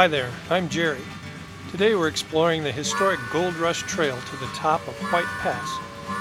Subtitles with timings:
[0.00, 1.02] Hi there, I'm Jerry.
[1.70, 5.68] Today we're exploring the historic Gold Rush Trail to the top of White Pass,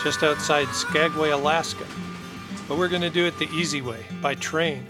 [0.00, 1.84] just outside Skagway, Alaska.
[2.68, 4.86] But we're going to do it the easy way, by train.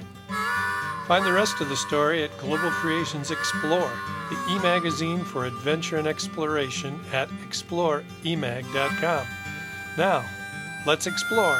[1.08, 3.90] Find the rest of the story at Global Creations Explore,
[4.28, 9.26] the e magazine for adventure and exploration at exploreemag.com.
[9.96, 10.26] Now,
[10.84, 11.58] let's explore.